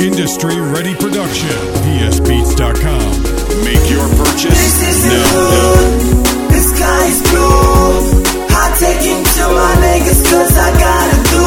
Industry 0.00 0.54
ready 0.60 0.94
production. 0.94 1.50
PSBeats.com. 1.82 3.10
Make 3.66 3.82
your 3.90 4.06
purchase 4.14 4.54
This 4.54 4.78
is 4.94 5.02
the 5.02 5.18
now. 5.18 5.26
hood. 5.34 5.86
The 6.54 6.60
sky 6.62 7.02
is 7.10 7.20
blue. 7.26 8.22
I 8.46 8.64
take 8.78 9.02
him 9.02 9.18
to 9.26 9.44
my 9.58 9.74
niggas 9.82 10.22
cause 10.30 10.54
I 10.54 10.70
gotta 10.78 11.18
do. 11.34 11.46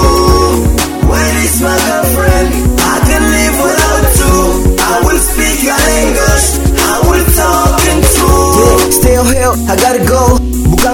Where 1.08 1.36
is 1.48 1.56
my 1.64 1.78
girlfriend? 1.88 2.52
I 2.76 2.96
can 3.08 3.24
live 3.32 3.56
without 3.64 4.06
you. 4.20 4.36
I 4.84 4.96
will 5.08 5.22
speak 5.32 5.64
your 5.64 5.80
English. 6.04 6.60
I 6.76 6.96
will 7.08 7.28
talk 7.40 7.80
in 7.88 8.00
true. 8.04 8.52
Yeah, 8.60 8.92
still 8.92 9.26
here, 9.32 9.54
I 9.72 9.76
gotta 9.80 10.04
go. 10.04 10.38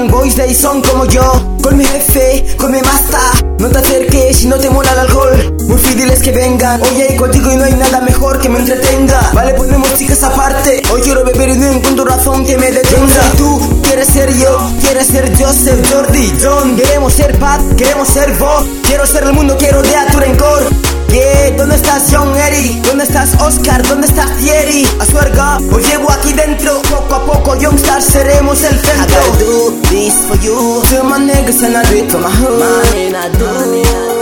Boys 0.09 0.35
de 0.35 0.43
ahí 0.43 0.55
son 0.55 0.81
como 0.81 1.05
yo. 1.05 1.21
Con 1.61 1.77
mi 1.77 1.85
jefe, 1.85 2.55
con 2.57 2.71
mi 2.71 2.79
master. 2.81 3.45
No 3.59 3.69
te 3.69 3.77
acerques 3.79 4.37
si 4.37 4.47
no 4.47 4.57
te 4.57 4.69
mola 4.69 4.91
el 4.91 4.99
alcohol. 4.99 5.55
Muy 5.67 5.77
fieles 5.77 6.21
que 6.21 6.31
vengan. 6.31 6.81
Oye, 6.81 7.15
contigo 7.15 7.51
y 7.51 7.57
no 7.57 7.63
hay 7.63 7.73
nada 7.73 8.01
mejor 8.01 8.39
que 8.39 8.49
me 8.49 8.59
entretenga. 8.59 9.31
Vale, 9.33 9.53
ponemos 9.55 9.93
chicas 9.95 10.23
aparte. 10.23 10.81
Hoy 10.91 11.01
quiero 11.01 11.23
beber 11.23 11.49
y 11.49 11.57
no 11.57 11.71
encuentro 11.71 12.05
razón 12.05 12.45
que 12.45 12.57
me 12.57 12.71
detenga. 12.71 13.31
Y 13.33 13.37
tú 13.37 13.81
quieres 13.83 14.07
ser 14.07 14.33
yo, 14.37 14.71
quieres 14.81 15.07
ser 15.07 15.37
Joseph, 15.37 15.91
Jordi, 15.91 16.33
John. 16.41 16.75
Queremos 16.75 17.13
ser 17.13 17.37
Pat, 17.39 17.61
queremos 17.75 18.07
ser 18.07 18.33
vos. 18.37 18.65
Quiero 18.83 19.05
ser 19.05 19.23
el 19.23 19.33
mundo, 19.33 19.55
quiero 19.57 19.81
de 19.81 19.89
tu 20.11 20.19
rencor. 20.19 20.67
Yeah, 21.09 21.51
¿dónde 21.57 21.75
estás 21.75 22.03
John 22.11 22.35
Eri? 22.35 22.81
¿Dónde 22.85 23.05
estás 23.05 23.33
Oscar? 23.41 23.81
¿Dónde 23.87 24.07
estás 24.07 24.29
Thierry? 24.37 24.85
A 24.99 25.05
suerga, 25.05 25.57
os 25.57 25.87
llevo 25.87 26.11
aquí 26.11 26.33
dentro 26.33 26.81
Poco 26.81 27.15
a 27.15 27.25
poco 27.25 27.55
Youngstar 27.55 28.01
seremos 28.01 28.61
el 28.63 28.76
this 30.07 30.25
for 30.27 30.37
you. 30.43 30.81
To 30.89 31.03
my 31.03 31.19
niggas 31.19 31.63
and 31.63 31.75
I 31.75 31.83
do 31.89 31.97
it 31.97 32.11
for 32.11 32.19
my 32.19 32.31
hood. 32.31 32.59
Man, 32.59 33.15
I 33.15 33.27
do 33.37 33.47
This 33.83 34.16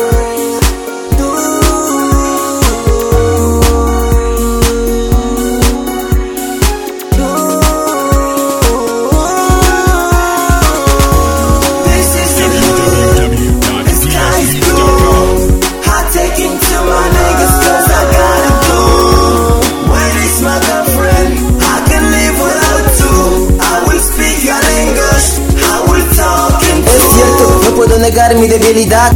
negar 28.15 28.35
mi 28.35 28.47
debilidad. 28.47 29.11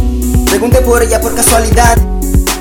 Pregunté 0.50 0.82
por 0.82 1.02
ella 1.02 1.22
por 1.22 1.34
casualidad. 1.34 1.96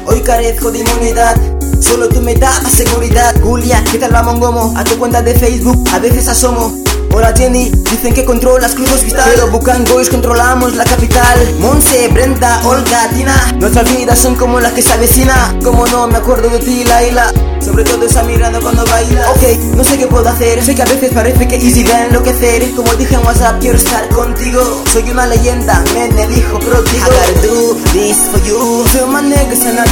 Hoy 0.06 0.22
carezco 0.22 0.72
de 0.72 0.80
inmunidad. 0.80 1.36
Solo 1.82 2.08
tú 2.08 2.22
me 2.22 2.34
la 2.34 2.54
seguridad. 2.70 3.36
Julia, 3.42 3.84
¿qué 3.92 3.98
tal 3.98 4.14
la 4.14 4.24
mongomo? 4.24 4.74
A 4.78 4.86
tu 4.86 4.98
cuenta 4.98 5.22
de 5.22 5.36
Facebook. 5.36 5.84
A 5.92 6.00
veces 6.00 6.30
asomo 6.30 6.74
Hola 7.12 7.34
Jenny, 7.36 7.70
dicen 7.70 8.14
que 8.14 8.24
controlas 8.24 8.76
crudos 8.76 9.02
cristal 9.02 9.30
Pero 9.34 9.50
Bucan 9.50 9.84
Boys 9.86 10.10
controlamos 10.10 10.76
la 10.76 10.84
capital. 10.84 11.56
Monse, 11.60 12.08
Brenda, 12.10 12.62
Olga, 12.66 13.10
Tina. 13.10 13.54
Nuestras 13.58 13.90
vidas 13.96 14.20
son 14.20 14.36
como 14.36 14.60
las 14.60 14.74
que 14.74 14.82
se 14.82 14.92
avecina. 14.94 15.56
Como 15.64 15.86
no 15.88 16.08
me 16.08 16.18
acuerdo 16.18 16.50
de 16.50 16.60
ti, 16.60 16.84
Laila. 16.86 17.32
Sobre 17.62 17.84
todo 17.84 18.06
esa 18.06 18.24
mirada 18.24 18.60
cuando 18.62 18.86
baila 18.86 19.30
Ok, 19.32 19.44
no 19.76 19.84
sé 19.84 19.98
qué 19.98 20.08
puedo 20.08 20.30
hacer. 20.30 20.64
Sé 20.64 20.76
que 20.76 20.82
a 20.82 20.86
veces 20.86 21.12
parece 21.14 21.48
que 21.48 21.56
easy 21.56 21.84
va 21.84 21.98
a 21.98 22.06
enloquecer. 22.06 22.72
Como 22.76 22.94
dije 22.94 23.16
en 23.16 23.26
WhatsApp, 23.26 23.60
quiero 23.60 23.78
estar 23.78 24.08
contigo. 24.10 24.62
Soy 24.92 25.10
una 25.10 25.26
leyenda, 25.26 25.84
men, 25.94 26.18
el 26.18 26.38
hijo 26.38 26.60
pródigo 26.60 26.90
I 26.96 27.00
gotta 27.00 27.42
do 27.48 27.76
this 27.92 28.18
for 28.32 28.42
you. 28.44 28.86
To 28.94 29.08
my 29.08 29.22
niggas 29.22 29.66
and 29.66 29.80
I 29.80 29.88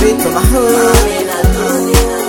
hood 0.53 2.26